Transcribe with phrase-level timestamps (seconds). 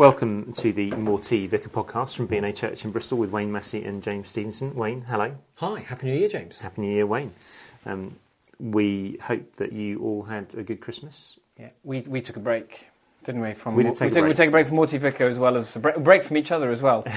[0.00, 3.84] Welcome to the More Tea Vicar podcast from B&A Church in Bristol with Wayne Massey
[3.84, 4.74] and James Stevenson.
[4.74, 5.36] Wayne, hello.
[5.56, 6.58] Hi, Happy New Year, James.
[6.58, 7.34] Happy New Year, Wayne.
[7.84, 8.16] Um,
[8.58, 11.38] we hope that you all had a good Christmas.
[11.58, 12.86] Yeah, we, we took a break,
[13.24, 13.52] didn't we?
[13.52, 14.28] From We did take a took, break.
[14.30, 16.22] we took a break from More Tea Vicar as well as a break, a break
[16.22, 17.04] from each other as well.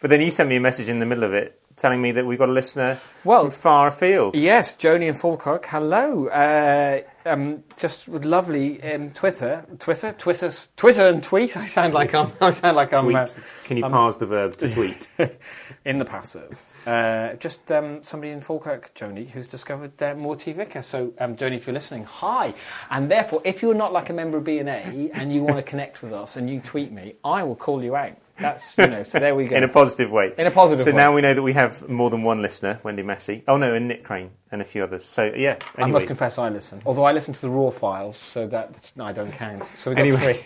[0.00, 2.26] But then you sent me a message in the middle of it telling me that
[2.26, 4.36] we've got a listener Well, from far afield.
[4.36, 6.28] yes, Joni and Falkirk, hello.
[6.28, 11.56] Uh, um, just with lovely um, Twitter, Twitter, Twitter, Twitter and tweet.
[11.56, 13.26] I sound like I'm, I sound like I'm uh,
[13.64, 15.10] Can you um, parse the verb to tweet?
[15.84, 16.72] in the passive.
[16.86, 20.82] Uh, just um, somebody in Falkirk, Joni, who's discovered uh, More Tea Vicar.
[20.82, 22.52] So, um, Joni, if you're listening, hi.
[22.90, 26.02] And therefore, if you're not like a member of B&A and you want to connect
[26.02, 28.16] with us and you tweet me, I will call you out.
[28.40, 29.56] That's, you know, so there we go.
[29.56, 30.32] in a positive way.
[30.38, 30.90] In a positive way.
[30.90, 31.02] So way.
[31.02, 33.44] now we know that we have more than one listener, Wendy Massey.
[33.46, 35.04] Oh no, and Nick Crane and a few others.
[35.04, 35.92] So yeah, I anyway.
[35.92, 36.82] must confess I listen.
[36.86, 39.70] Although I listen to the raw files, so that I don't count.
[39.76, 40.34] So we've got Anyway.
[40.34, 40.44] three.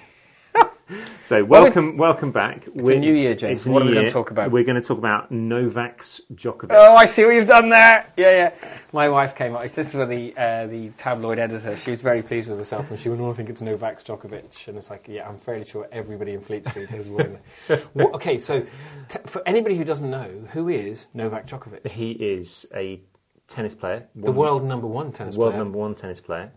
[1.24, 2.66] So Well, welcome, welcome back.
[2.74, 3.66] It's a new year, James.
[3.66, 4.50] What are we gonna talk about?
[4.50, 6.66] We're going to talk about Novax Djokovic.
[6.70, 8.06] Oh, I see what you've done there.
[8.18, 8.78] Yeah, yeah.
[8.92, 9.62] My wife came up.
[9.62, 11.76] This is where the uh, the tabloid editor.
[11.78, 14.68] She was very pleased with herself, and she went, "Oh, I think it's Novak Djokovic."
[14.68, 17.38] And it's like, yeah, I'm fairly sure everybody in Fleet Street has won.
[17.94, 18.60] Well, okay, so
[19.08, 21.91] t- for anybody who doesn't know, who is Novak Djokovic?
[21.91, 23.00] He is a
[23.48, 26.52] tennis player, The world number one tennis world player, number one tennis player.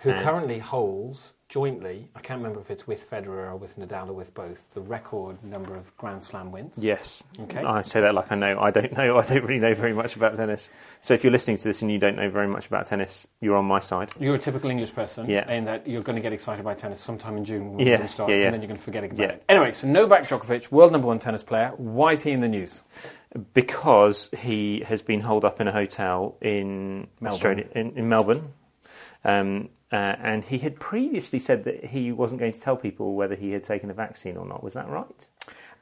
[0.00, 2.08] who currently holds jointly.
[2.16, 4.68] I can't remember if it's with Federer or with Nadal or with both.
[4.72, 6.78] The record number of Grand Slam wins.
[6.78, 7.62] Yes, Okay.
[7.62, 8.58] I say that like I know.
[8.60, 9.16] I don't know.
[9.20, 10.68] I don't really know very much about tennis.
[11.00, 13.56] So if you're listening to this and you don't know very much about tennis, you're
[13.56, 14.10] on my side.
[14.18, 15.50] You're a typical English person, Yeah.
[15.50, 18.30] in that you're going to get excited by tennis sometime in June when Yeah, starts,
[18.30, 18.44] yeah, yeah.
[18.46, 19.26] and then you're going to forget about Yeah.
[19.28, 19.44] it.
[19.48, 21.72] Anyway, so Novak Djokovic, world number one tennis player.
[21.76, 22.82] Why is he in the news?
[23.52, 27.34] because he has been holed up in a hotel in Melbourne.
[27.34, 28.52] Australia, in, in Melbourne,
[29.24, 33.34] um, uh, and he had previously said that he wasn't going to tell people whether
[33.34, 34.62] he had taken a vaccine or not.
[34.62, 35.26] Was that right?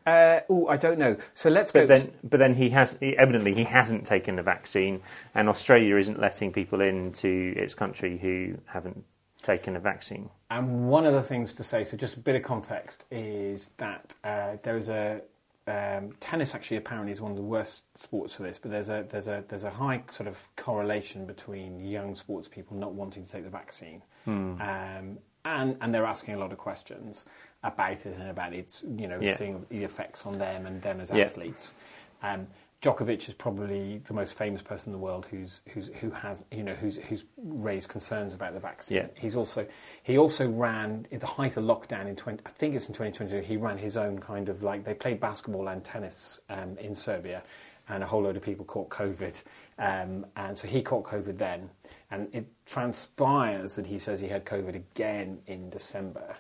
[0.07, 1.17] Uh, oh, I don't know.
[1.33, 1.81] So let's go.
[1.81, 5.03] But then, but then he has evidently he hasn't taken the vaccine,
[5.35, 9.02] and Australia isn't letting people into its country who haven't
[9.42, 10.31] taken a vaccine.
[10.48, 14.14] And one of the things to say, so just a bit of context, is that
[14.23, 15.23] uh, there is a
[15.67, 16.55] um, tennis.
[16.55, 18.58] Actually, apparently, is one of the worst sports for this.
[18.58, 22.77] But there's a there's a there's a high sort of correlation between young sports people
[22.77, 24.61] not wanting to take the vaccine, Hmm.
[24.61, 27.25] um, and and they're asking a lot of questions
[27.63, 29.33] about it and about its you know Yeah.
[29.35, 31.25] seeing the effects on them and them as Yeah.
[31.25, 31.75] athletes.
[32.23, 32.46] Um,
[32.84, 36.62] Djokovic is probably the most famous person in the world who's, who's, who has, you
[36.62, 38.98] know, who's, who's raised concerns about the vaccine.
[38.98, 39.06] Yeah.
[39.14, 39.67] He's also,
[40.02, 43.40] he also ran at the height of lockdown in 20, I think it's in 2022.
[43.40, 47.42] He ran his own kind of like they played basketball and tennis um, in Serbia,
[47.89, 49.42] and a whole load of people caught COVID,
[49.78, 51.70] um, and so he caught COVID then,
[52.11, 56.36] and it transpires that he says he had COVID again in December.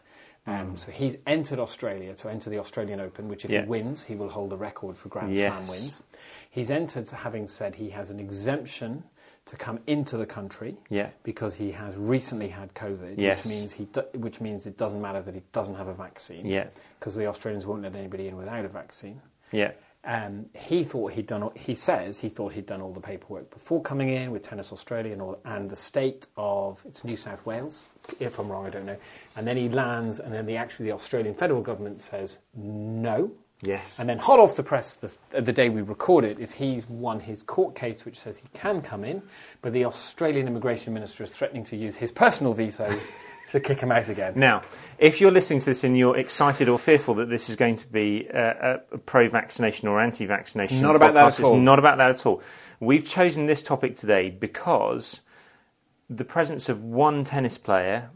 [0.46, 3.62] Um, So he's entered Australia to enter the Australian Open, which if Yeah.
[3.62, 5.52] he wins, he will hold the record for Grand Yes.
[5.52, 6.02] Slam wins.
[6.50, 9.04] He's entered having said he has an exemption
[9.46, 11.10] to come into the country Yeah.
[11.22, 13.44] because he has recently had COVID, Yes.
[13.44, 16.46] which means he do, which means it doesn't matter that he doesn't have a vaccine
[16.46, 16.68] Yeah,
[16.98, 19.20] because the Australians won't let anybody in without a vaccine.
[19.52, 19.72] yeah,
[20.06, 21.42] Um, he thought he'd done.
[21.42, 24.70] all- He says he thought he'd done all the paperwork before coming in with Tennis
[24.72, 27.88] Australia and, all, and the state of it's New South Wales.
[28.20, 28.96] If I'm wrong, I don't know.
[29.36, 33.32] And then he lands, and then the actually the Australian federal government says no.
[33.62, 33.98] yes.
[33.98, 37.20] And then hot off the press, the, the day we record it, is he's won
[37.20, 39.22] his court case, which says he can come in,
[39.62, 42.94] but the Australian immigration minister is threatening to use his personal veto
[43.48, 44.34] to kick him out again.
[44.36, 44.62] Now,
[44.98, 47.88] if you're listening to this and you're excited or fearful that this is going to
[47.88, 51.56] be a, a pro-vaccination or anti-vaccination, It's not about that podcast, at all.
[51.56, 52.42] It's not about that at all.
[52.80, 55.22] We've chosen this topic today because
[56.08, 58.10] the presence of one tennis player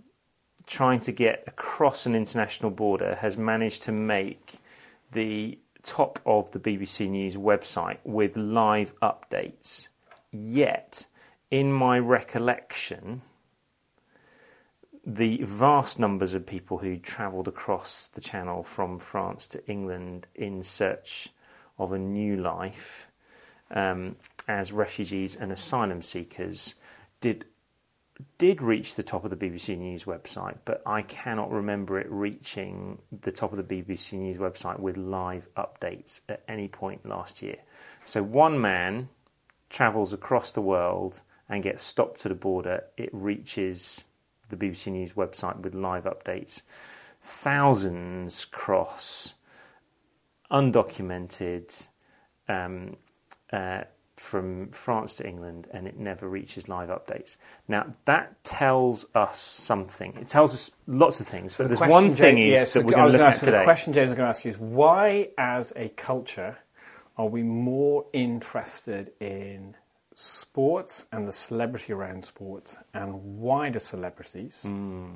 [0.66, 4.56] trying to get across an international border has managed to make
[5.12, 9.88] the top of the BBC News website with live updates.
[10.30, 11.06] Yet,
[11.50, 13.22] in my recollection,
[15.06, 20.62] the vast numbers of people who travelled across the channel from France to England in
[20.62, 21.30] search
[21.78, 23.06] of a new life
[23.70, 26.74] um, as refugees and asylum seekers
[27.22, 27.46] did
[28.38, 32.98] did reach the top of the BBC News website, but I cannot remember it reaching
[33.22, 37.58] the top of the BBC News website with live updates at any point last year.
[38.06, 39.08] So one man
[39.70, 44.04] travels across the world and gets stopped at a border, it reaches
[44.48, 46.62] the BBC News website with live updates.
[47.22, 49.34] Thousands cross
[50.50, 51.88] undocumented,
[52.48, 52.96] um,
[53.52, 53.82] uh,
[54.18, 57.36] from France to England and it never reaches live updates.
[57.68, 60.16] Now that tells us something.
[60.20, 61.54] It tells us lots of things.
[61.54, 63.28] So but the there's one thing James- is yes, that we're going to look at
[63.28, 63.58] ask- today.
[63.58, 66.58] The question James is going to ask you is why, as a culture,
[67.16, 69.76] are we more interested in
[70.14, 74.64] sports and the celebrity around sports and wider celebrities?
[74.66, 75.06] Hmm.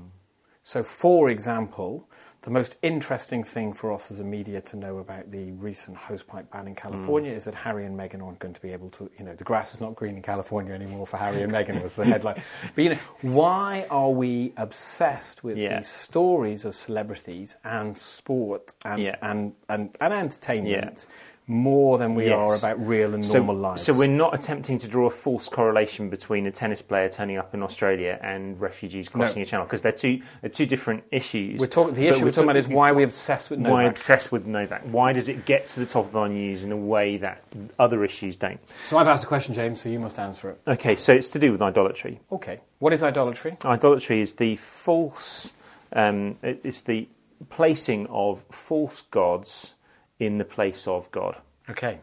[0.62, 2.08] So, for example,
[2.42, 6.50] the most interesting thing for us as a media to know about the recent hosepipe
[6.50, 7.36] ban in California Hmm.
[7.36, 9.72] is that Harry and Meghan aren't going to be able to, you know, the grass
[9.74, 12.42] is not green in California anymore for Harry and Meghan was the headline.
[12.74, 15.76] But, you know, why are we obsessed with Yeah.
[15.78, 19.16] these stories of celebrities and sport and, Yeah.
[19.22, 21.06] and, and, and entertainment
[21.46, 23.82] more than we are about real and So, normal lives?
[23.82, 27.52] so we're not attempting to draw a false correlation between a tennis player turning up
[27.52, 31.58] in Australia and refugees crossing a channel because they're two they're two different issues.
[31.58, 33.90] We're talking, the issue we're talking about is why we're obsessed with why Novak.
[33.90, 34.82] obsessed with Novak?
[34.82, 37.42] Why does it get to the top of our news in a way that
[37.78, 38.60] other issues don't?
[38.84, 40.60] So I've asked a question, James, so you must answer it.
[40.66, 42.20] Okay, so it's to do with idolatry.
[42.30, 42.60] Okay.
[42.78, 43.56] What is idolatry?
[43.64, 45.52] Idolatry is the false,
[45.92, 47.08] um, it's the
[47.50, 49.74] placing of false gods
[50.22, 51.36] in the place of God.
[51.68, 51.98] Okay.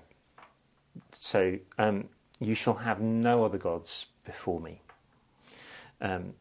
[1.18, 2.10] So um,
[2.42, 4.82] you shall have no other gods before me.
[6.02, 6.34] Um,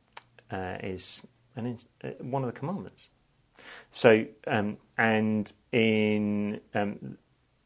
[0.51, 1.23] uh, is
[1.55, 3.09] an, in- uh, one of the commandments.
[3.93, 7.17] So um, and in um,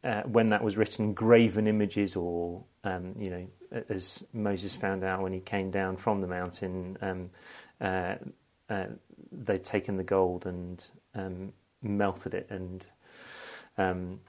[0.05, 5.23] uh, when that was written, graven images, or um, you know, as Moses found out
[5.23, 7.31] when he came down from the mountain, um,
[7.81, 8.17] uh,
[8.69, 8.87] uh,
[9.31, 10.85] they'd taken the gold and
[11.15, 12.85] um, melted it and.
[13.79, 14.21] Um,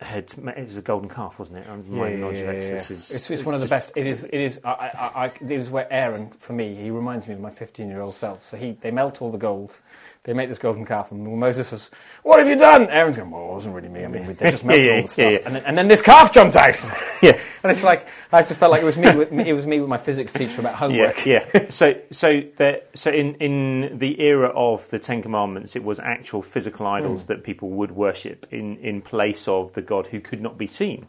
[0.00, 1.66] had it was a golden calf, wasn't it?
[1.66, 2.74] Yeah, my yeah, of yeah, yeah.
[2.74, 3.92] is- It's, it's one of the best.
[3.96, 4.24] It is.
[4.24, 4.60] It is.
[4.64, 8.14] I, I, I, it is where Aaron, for me, he reminds me of my 15-year-old
[8.14, 8.44] self.
[8.44, 9.80] So he, they melt all the gold,
[10.24, 11.90] they make this golden calf, and Moses says,
[12.22, 14.04] "What have you done?" Aaron's going, "Well, it wasn't really me.
[14.04, 15.38] I mean, they just melted Yeah, yeah, all the stuff, yeah.
[15.46, 16.76] And, then, and then this calf jumped out."
[17.22, 17.38] Yeah.
[17.62, 19.14] and it's like I just felt like it was me.
[19.14, 21.26] With, it was me with my physics teacher about homework.
[21.26, 21.66] Yeah, yeah.
[21.68, 26.40] So, so, the, so in in the era of the Ten Commandments, it was actual
[26.40, 30.56] physical idols that people would worship in in place of the God who could not
[30.56, 31.08] be seen,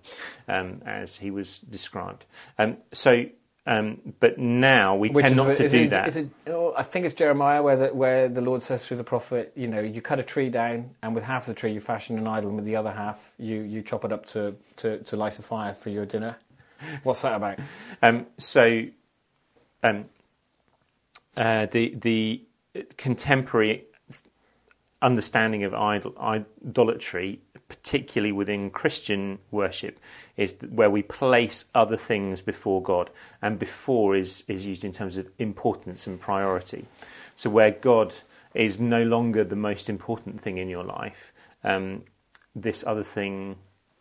[0.50, 2.26] um, as he was described.
[2.58, 3.26] Um, so,
[3.66, 6.08] um, but now we Which tend not to is do it, that.
[6.08, 9.04] Is it, oh, I think it's Jeremiah where the, where the Lord says through the
[9.04, 11.80] prophet, you know, you cut a tree down, and with half of the tree you
[11.80, 14.98] fashion an idol, and with the other half you, you chop it up to, to,
[15.00, 16.38] to light a fire for your dinner.
[17.04, 17.60] What's that about?
[18.02, 18.86] Um, so,
[19.84, 20.06] um,
[21.38, 22.42] uh, the the
[22.98, 23.86] contemporary
[25.02, 30.00] understanding of idol, idolatry, particularly within Christian worship,
[30.38, 33.10] is where we place other things before God,
[33.42, 36.86] and before is is used in terms of importance and priority.
[37.36, 38.14] So, where God
[38.54, 41.32] is no longer the most important thing in your life,
[41.64, 42.04] um,
[42.56, 43.56] this other thing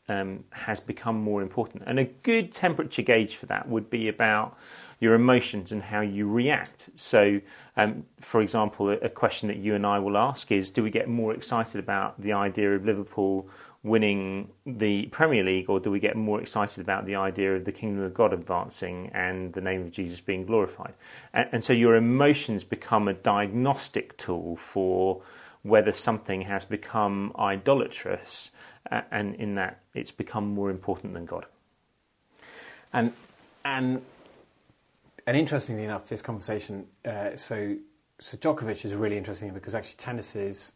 [0.08, 1.85] um, has become more important.
[1.87, 4.56] And a good temperature gauge for that would be about
[5.00, 6.91] your emotions and how you react.
[6.94, 7.41] So,
[7.76, 11.08] um, for example, a, question that you and I will ask is do we get
[11.08, 13.49] more excited about the idea of Liverpool
[13.82, 17.73] winning the Premier League, or do we get more excited about the idea of the
[17.73, 20.93] kingdom of God advancing and the name of Jesus being glorified?
[21.32, 25.23] And, and so your emotions become a diagnostic tool for
[25.62, 28.50] whether something has become idolatrous,
[29.11, 31.47] and in that it's become more important than God.
[32.93, 33.12] And
[33.64, 34.02] and
[35.31, 36.87] and interestingly enough, this conversation.
[37.05, 37.77] Uh, so
[38.19, 40.73] so Djokovic is really interesting because actually tennis is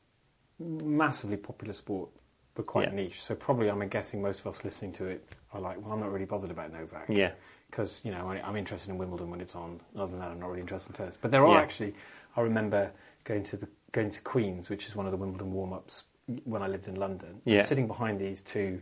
[0.60, 2.08] massively popular sport,
[2.54, 2.94] but quite Yeah.
[2.94, 3.20] niche.
[3.20, 6.12] So probably I'm guessing most of us listening to it are like, well, I'm not
[6.12, 7.06] really bothered about Novak.
[7.08, 7.32] Yeah.
[7.70, 9.80] because you know I'm interested in Wimbledon when it's on.
[9.96, 11.18] Other than that, I'm not really interested in tennis.
[11.20, 11.62] But there are Yeah.
[11.62, 11.94] actually.
[12.36, 12.92] I remember
[13.24, 16.04] going to the going to Queens, which is one of the Wimbledon warm-ups
[16.44, 17.42] when I lived in London.
[17.44, 17.62] Yeah.
[17.62, 18.80] sitting behind these two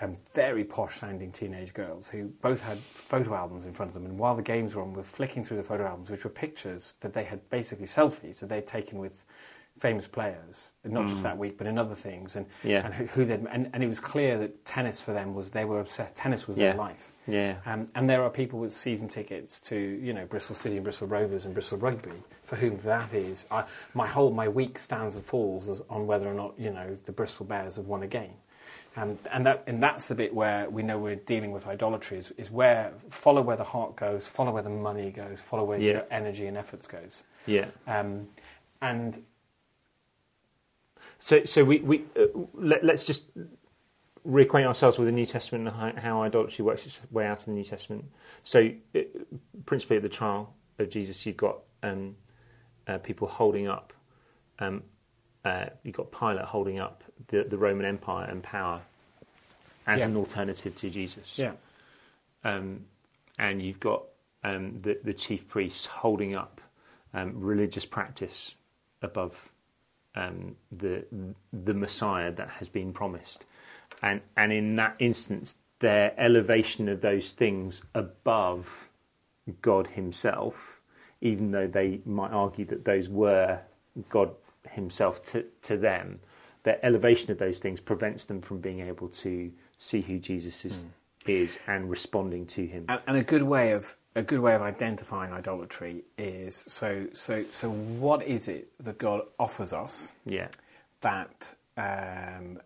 [0.00, 4.18] um, very posh-sounding teenage girls who both had photo albums in front of them, and
[4.18, 7.12] while the games were on, were flicking through the photo albums, which were pictures that
[7.12, 9.24] they had basically selfies that they'd taken with
[9.78, 12.50] famous players, and not just that week, but in other things, and Mm.
[12.62, 12.84] Yeah.
[12.86, 15.64] and who, who they'd and, and it was clear that tennis for them was they
[15.64, 16.14] were obsessed.
[16.14, 16.68] Tennis was Yeah.
[16.70, 17.10] their life.
[17.26, 17.56] Yeah.
[17.66, 21.08] Um, and there are people with season tickets to, you know, Bristol City and Bristol
[21.08, 23.46] Rovers and Bristol Rugby for whom that is.
[23.50, 27.12] I, my whole my week stands and falls on whether or not you know the
[27.12, 28.34] Bristol Bears have won a game.
[28.96, 32.30] Um, and that and that's the bit where we know we're dealing with idolatry is,
[32.36, 35.92] is where follow where the heart goes, follow where the money goes, follow where Yeah.
[35.92, 37.24] your energy and efforts goes.
[37.46, 37.66] Yeah.
[37.86, 38.28] Um,
[38.80, 39.24] and
[41.18, 43.24] So, so we, we uh, let, us just
[44.26, 47.54] reacquaint ourselves with the New Testament and how, how idolatry works its way out in
[47.54, 48.04] the New Testament.
[48.42, 49.00] So, uh,
[49.64, 52.16] principally at the trial of Jesus, you've got um,
[52.86, 53.92] uh, people holding up.
[54.58, 54.82] Um,
[55.44, 58.82] uh, you've got Pilate holding up the, the Roman Empire and power
[59.86, 60.06] as Yeah.
[60.06, 61.38] an alternative to Jesus.
[61.38, 61.52] yeah,
[62.44, 62.86] um,
[63.38, 64.04] and you've got
[64.44, 66.60] um, the, the chief priests holding up
[67.14, 68.54] um, religious practice
[69.02, 69.50] above
[70.14, 71.04] um, the
[71.52, 73.44] the Messiah that has been promised,
[74.02, 78.88] and and in that instance, their elevation of those things above
[79.62, 80.80] God Himself,
[81.20, 83.60] even though they might argue that those were
[84.08, 84.30] God
[84.70, 86.20] Himself to, to them,
[86.64, 90.78] their elevation of those things prevents them from being able to see who Jesus is,
[90.78, 90.88] mm.
[91.26, 92.86] is and responding to Him.
[92.88, 97.44] And, and, a good way of a good way of identifying idolatry is so so
[97.50, 97.70] so.
[97.70, 100.12] What is it that God offers us?
[100.26, 100.48] Yeah,
[101.02, 102.60] that um,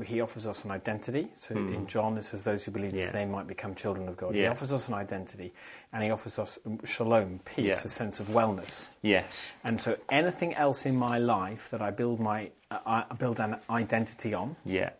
[0.00, 1.28] he offers us an identity.
[1.34, 1.74] So mm.
[1.74, 3.04] in John, it says, Those who believe in yeah.
[3.04, 4.34] his name might become children of God.
[4.34, 4.42] Yeah.
[4.42, 5.52] He offers us an identity
[5.92, 7.74] and he offers us shalom, peace, yeah.
[7.74, 8.88] a sense of wellness.
[9.02, 9.26] Yes.
[9.64, 13.56] And so anything else in my life that I build, my, uh, I build an
[13.70, 14.56] identity on.
[14.64, 14.90] Yeah.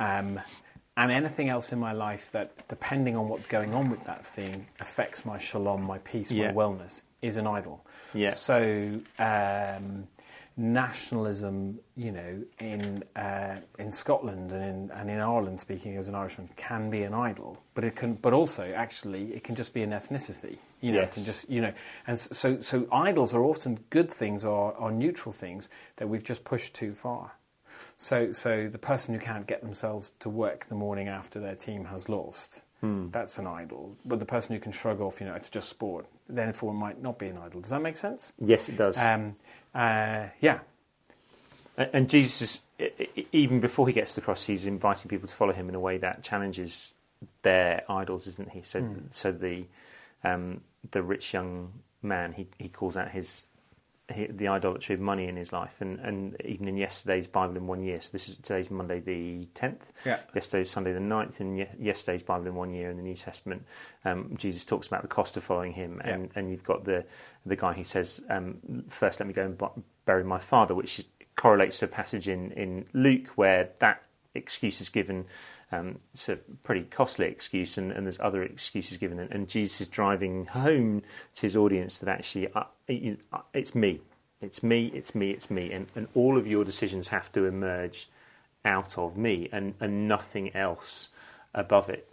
[0.00, 0.40] Um,
[0.96, 4.66] and anything else in my life that, depending on what's going on with that thing,
[4.80, 7.84] affects my shalom, my peace, my wellness, is an idol.
[8.14, 8.30] Yeah.
[8.30, 9.00] So.
[9.18, 10.08] Um,
[10.58, 16.14] nationalism, you know, in uh, in Scotland and in and in Ireland, speaking as an
[16.14, 19.82] Irishman, can be an idol, but it can, but also actually it can just be
[19.82, 20.58] an ethnicity.
[20.80, 21.08] You know, yes.
[21.08, 21.72] it can just you know,
[22.06, 26.44] and so so idols are often good things or, or neutral things that we've just
[26.44, 27.32] pushed too far.
[27.96, 31.84] So so the person who can't get themselves to work the morning after their team
[31.86, 32.64] has lost.
[32.80, 33.08] Hmm.
[33.10, 33.96] That's an idol.
[34.04, 37.02] But the person who can shrug off, you know, it's just sport, therefore it might
[37.02, 37.60] not be an idol.
[37.60, 38.32] Does that make sense?
[38.38, 38.96] Yes, it does.
[38.96, 39.34] Um,
[39.74, 40.60] uh, yeah.
[41.76, 42.60] And Jesus,
[43.32, 45.80] even before he gets to the cross, he's inviting people to follow him in a
[45.80, 46.92] way that challenges
[47.42, 48.62] their idols, isn't he?
[48.62, 49.02] So, mm.
[49.10, 49.64] so the
[50.24, 51.72] um, the rich young
[52.02, 53.46] man, he he calls out his
[54.08, 57.82] the idolatry of money in his life, and, and even in yesterday's Bible in one
[57.82, 58.00] year.
[58.00, 59.84] So this is today's Monday the tenth.
[60.06, 60.20] Yeah.
[60.34, 63.64] Yesterday's Sunday the 9th, and ye- yesterday's Bible in one year in the New Testament.
[64.06, 66.28] Um, Jesus talks about the cost of following him, and, yeah.
[66.36, 67.04] and you've got the
[67.44, 71.04] the guy who says, um, "First, let me go and bury my father," which
[71.36, 74.02] correlates to a passage in in Luke where that
[74.34, 75.26] excuse is given.
[75.70, 79.18] Um, it's a pretty costly excuse, and, and, there's other excuses given.
[79.18, 81.02] And, and, Jesus is driving home
[81.34, 84.00] to his audience that actually, uh, uh, it's me,
[84.40, 88.08] it's me, it's me, it's me, and, and all of your decisions have to emerge
[88.64, 91.10] out of me, and, and nothing else
[91.54, 92.08] above it.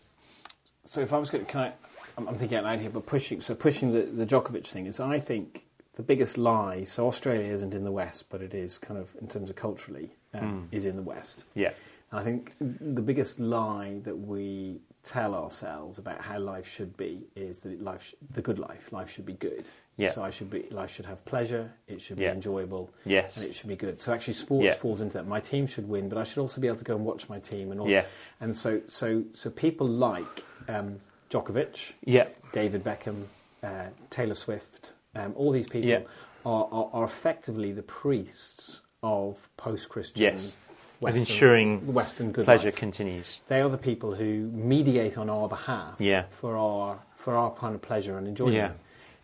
[0.85, 1.73] So, if I was going, to, can I?
[2.17, 3.41] I'm thinking out loud here, but pushing.
[3.41, 6.83] So, pushing the, the Djokovic thing is, I think, the biggest lie.
[6.83, 10.11] So, Australia isn't in the West, but it is kind of in terms of culturally,
[10.33, 10.75] um, mm.
[10.75, 11.45] is in the West.
[11.55, 11.71] Yeah.
[12.15, 17.61] I think the biggest lie that we tell ourselves about how life should be is
[17.61, 19.69] that life, sh- the good life, life should be good.
[19.97, 20.11] Yeah.
[20.11, 21.71] So I should be, life should have pleasure.
[21.87, 22.33] It should be yeah.
[22.33, 22.89] enjoyable.
[23.05, 23.37] Yes.
[23.37, 24.01] And it should be good.
[24.01, 24.73] So actually, sports yeah.
[24.73, 25.27] falls into that.
[25.27, 27.39] My team should win, but I should also be able to go and watch my
[27.39, 27.89] team and all.
[27.89, 28.05] Yeah.
[28.41, 32.27] And so, so, so people like um, Djokovic, yeah.
[32.51, 33.23] David Beckham,
[33.63, 36.01] uh, Taylor Swift, um, all these people yeah.
[36.45, 40.57] are, are, are effectively the priests of post-Christian yes.
[41.05, 42.75] Western, ensuring Western good pleasure life.
[42.75, 43.39] continues.
[43.47, 46.25] They are the people who mediate on our behalf yeah.
[46.29, 48.75] for our for our kind of pleasure and enjoyment.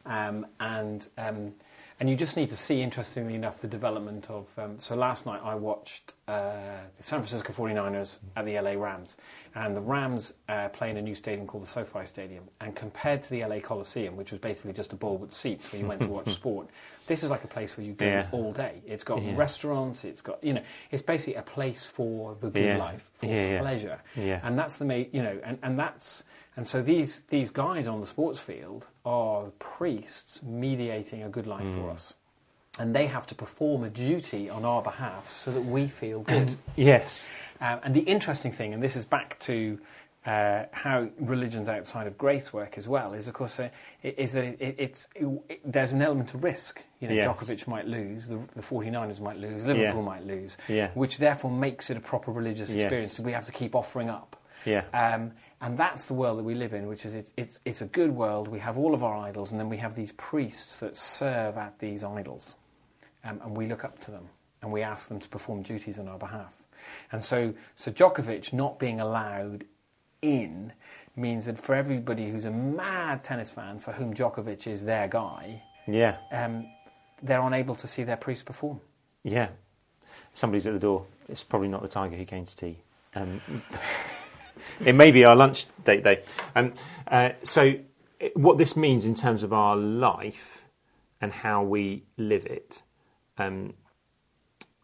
[0.05, 0.27] Yeah.
[0.27, 1.53] Um, and um,
[2.01, 4.47] and you just need to see, interestingly enough, the development of.
[4.57, 9.17] Um, so last night I watched uh, the San Francisco 49ers at the LA Rams,
[9.53, 12.45] and the Rams uh, play in a new stadium called the SoFi Stadium.
[12.59, 15.79] And compared to the LA Coliseum, which was basically just a ball with seats where
[15.79, 16.69] you went to watch sport,
[17.05, 18.29] this is like a place where you go yeah.
[18.31, 18.81] all day.
[18.87, 19.37] It's got yeah.
[19.37, 20.03] restaurants.
[20.03, 22.77] It's got you know, it's basically a place for the good yeah.
[22.77, 24.01] life, for pleasure.
[24.15, 24.39] Yeah.
[24.41, 25.07] And that's the main.
[25.11, 26.23] you know, and, and that's
[26.55, 31.65] and so these these guys on the sports field are priests mediating a good life
[31.65, 31.75] mm.
[31.75, 32.13] for us.
[32.79, 36.55] And they have to perform a duty on our behalf so that we feel good.
[36.75, 37.29] yes.
[37.59, 39.77] Um, and the interesting thing, and this is back to
[40.25, 43.69] uh, how religions outside of grace work as well is, of course, uh,
[44.03, 46.81] is that it, it's it, there's an element of risk.
[46.99, 47.25] You know, yes.
[47.25, 50.05] Djokovic might lose, the, the 49ers might lose, Liverpool yeah.
[50.05, 50.91] might lose, yeah.
[50.93, 53.17] which therefore makes it a proper religious experience.
[53.17, 53.19] Yes.
[53.19, 54.37] We have to keep offering up.
[54.65, 54.83] Yeah.
[54.93, 57.85] Um, and that's the world that we live in, which is it, it's, it's a
[57.85, 58.47] good world.
[58.47, 61.77] We have all of our idols, and then we have these priests that serve at
[61.77, 62.55] these idols.
[63.23, 64.27] Um, and we look up to them,
[64.63, 66.63] and we ask them to perform duties on our behalf.
[67.11, 69.65] And so, so Djokovic not being allowed
[70.23, 70.73] in
[71.15, 75.61] means that for everybody who's a mad tennis fan for whom Djokovic is their guy,
[75.85, 76.65] yeah, um,
[77.21, 78.81] they're unable to see their priest perform.
[79.23, 79.49] Yeah,
[80.33, 81.05] somebody's at the door.
[81.29, 82.77] It's probably not the tiger who came to tea.
[83.13, 83.41] Um,
[84.83, 86.23] it may be our lunch date day.
[86.55, 86.73] Um,
[87.07, 87.75] uh, so,
[88.33, 90.61] what this means in terms of our life
[91.19, 92.83] and how we live it,
[93.37, 93.73] um,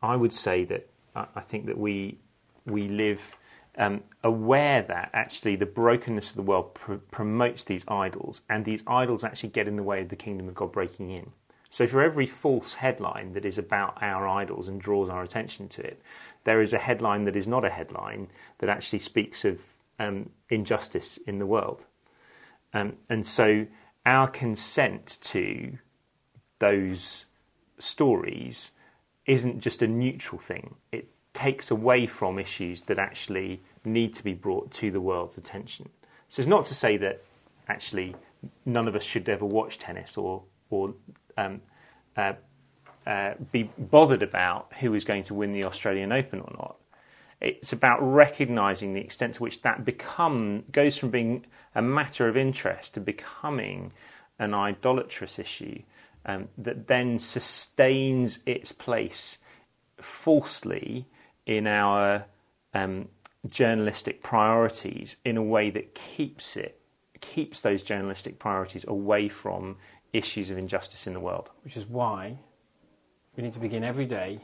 [0.01, 2.17] I would say that I think that we
[2.65, 3.35] we live
[3.77, 8.81] um, aware that actually the brokenness of the world pr- promotes these idols, and these
[8.87, 11.31] idols actually get in the way of the kingdom of God breaking in.
[11.69, 15.81] So, for every false headline that is about our idols and draws our attention to
[15.81, 16.01] it,
[16.47, 19.59] there is a headline that is not a headline that actually speaks of
[19.99, 21.83] um, injustice in the world.
[22.73, 23.67] Um, and so,
[24.05, 25.77] our consent to
[26.59, 27.25] those
[27.79, 28.71] stories
[29.25, 30.75] isn't just a neutral thing.
[30.93, 35.89] It takes away from issues that actually need to be brought to the world's attention.
[36.29, 37.25] So it's not to say that
[37.67, 38.15] actually
[38.65, 40.93] none of us should ever watch tennis or or
[41.37, 41.59] um,
[42.15, 42.33] uh,
[43.07, 46.75] uh, be bothered about who is going to win the Australian Open or not.
[47.39, 52.35] It's about recognising the extent to which that become goes from being a matter of
[52.35, 53.93] interest to becoming
[54.39, 55.81] an idolatrous issue
[56.25, 59.37] um, that then sustains its place
[59.97, 61.05] falsely
[61.45, 62.25] in our
[62.73, 63.07] um,
[63.47, 66.81] journalistic priorities in a way that keeps it
[67.21, 69.77] keeps those journalistic priorities away from
[70.13, 71.49] issues of injustice in the world.
[71.63, 72.39] Which is why
[73.37, 74.39] we need to begin every day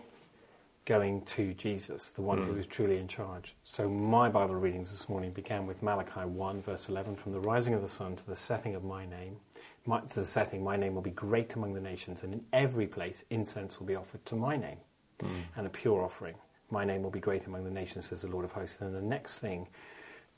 [0.86, 2.46] going to Jesus, the one mm.
[2.46, 3.56] who is truly in charge.
[3.64, 7.74] So my Bible readings this morning began with Malachi 1, verse 11 From the rising
[7.74, 9.38] of the sun to the setting of my name,
[9.86, 12.86] my, to the setting, my name will be great among the nations, and in every
[12.86, 14.78] place incense will be offered to my name,
[15.20, 15.42] mm.
[15.56, 16.36] and a pure offering.
[16.70, 18.78] My name will be great among the nations, says the Lord of hosts.
[18.80, 19.68] And the next thing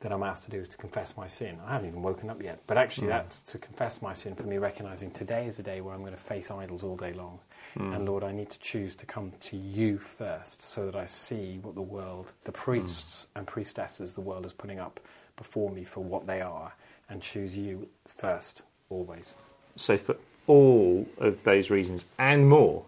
[0.01, 1.57] that I'm asked to do is to confess my sin.
[1.65, 3.11] I haven't even woken up yet, but actually, mm.
[3.11, 6.13] that's to confess my sin for me, recognizing today is a day where I'm going
[6.13, 7.39] to face idols all day long.
[7.77, 7.95] Mm.
[7.95, 11.59] And Lord, I need to choose to come to you first so that I see
[11.61, 13.39] what the world, the priests mm.
[13.39, 14.99] and priestesses the world is putting up
[15.37, 16.73] before me for what they are,
[17.09, 19.35] and choose you first, always.
[19.75, 20.15] So, for
[20.47, 22.85] all of those reasons and more,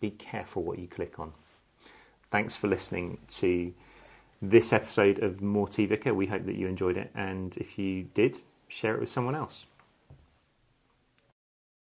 [0.00, 1.32] be careful what you click on.
[2.30, 3.72] Thanks for listening to
[4.40, 6.14] this episode of More Vicar.
[6.14, 9.66] We hope that you enjoyed it, and if you did, share it with someone else.